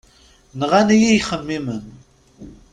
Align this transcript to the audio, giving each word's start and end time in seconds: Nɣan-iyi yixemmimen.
Nɣan-iyi 0.59 1.07
yixemmimen. 1.13 1.83